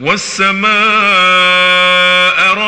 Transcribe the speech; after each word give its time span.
والسماء 0.00 0.70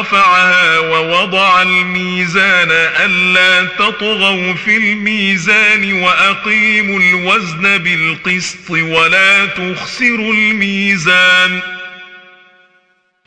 رفعها 0.00 0.78
ووضع 0.78 1.62
الميزان 1.62 2.70
ألا 2.70 3.64
تطغوا 3.64 4.54
في 4.54 4.76
الميزان 4.76 6.02
وأقيموا 6.02 7.00
الوزن 7.00 7.78
بالقسط 7.78 8.70
ولا 8.70 9.46
تخسروا 9.46 10.34
الميزان 10.34 11.60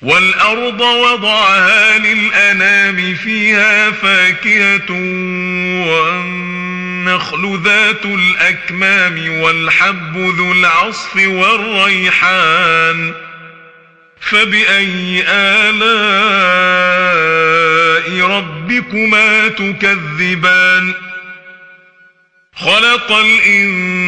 والأرض 0.02 0.82
وضعها 0.82 1.98
للأنام 1.98 3.16
فيها 3.16 3.92
فاكهة 3.92 4.92
والنخل 5.88 7.60
ذات 7.64 8.06
الأكمام 8.06 9.42
والحب 9.42 10.18
ذو 10.18 10.52
العصف 10.52 11.16
والريحان 11.16 13.14
فبأي 14.22 15.24
آلاء 15.28 15.86
ربكما 18.28 19.48
تكذبان؟ 19.48 20.94
خلق 22.56 23.12
الإنسان 23.12 24.08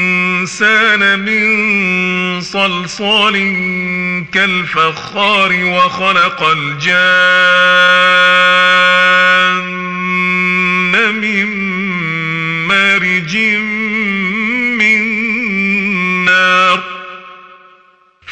من 1.20 2.41
صلصال 2.41 3.34
كالفخار 4.34 5.63
وخلق 5.63 6.43
الجان 6.43 7.17
من 11.13 11.45
مارج 12.67 13.37
من 13.37 13.76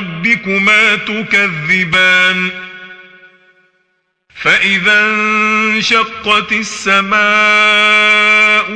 ربكما 0.00 0.96
تكذبان 0.96 2.50
فإذا 4.34 5.00
انشقت 5.04 6.52
السماء 6.52 7.20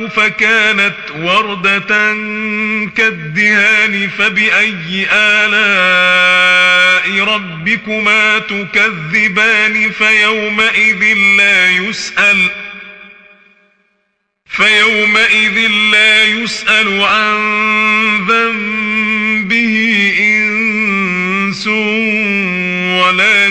فكانت 0.07 0.95
وردة 1.15 2.13
كالدهان 2.97 4.09
فبأي 4.09 5.07
آلاء 5.11 6.55
ربكما 7.23 8.39
تكذبان 8.39 9.91
فيومئذ 9.91 11.17
لا 11.37 11.69
يسأل 11.69 12.49
فيومئذ 14.49 15.67
لا 15.91 16.23
يسأل 16.23 17.01
عن 17.03 17.37
ذنبه 18.27 18.64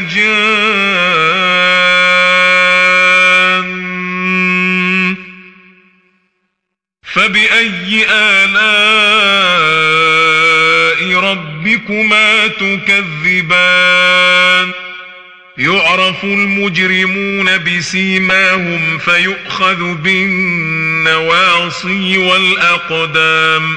ولا 0.05 0.15
جان 0.15 1.65
فبأي 7.03 8.07
آلاء 8.11 8.65
ربكما 11.21 12.47
تكذبان؟ 12.47 13.85
يعرف 15.59 16.25
المجرمون 16.25 17.59
بسيماهم 17.59 18.99
فيؤخذ 18.99 19.95
بالنواصي 19.95 21.39
والأقدام. 22.19 23.77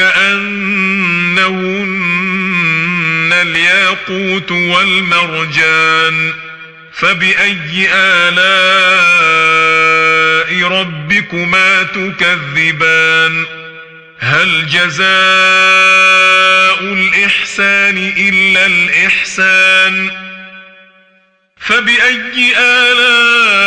كأنهن 0.00 1.60
الياقوت 3.32 4.50
والمرجان 4.50 6.32
فبأي 6.92 7.88
آلاء 7.92 8.40
ربكما 10.68 11.82
تكذبان؟ 11.82 13.44
هل 14.18 14.66
جزاء 14.66 15.08
الإحسان 16.80 18.12
إلا 18.16 18.66
الإحسان؟ 18.66 20.10
فبأي 21.60 22.56
آلاء 22.56 23.60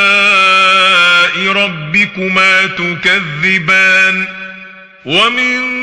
ربكما 1.52 2.66
تكذبان؟ 2.66 4.28
ومن 5.06 5.83